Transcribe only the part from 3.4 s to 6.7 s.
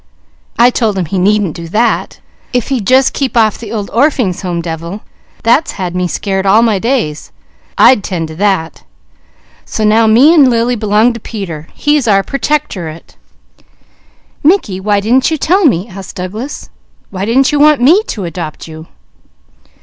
the old Orphings' Home devil, that's had me scared stiff all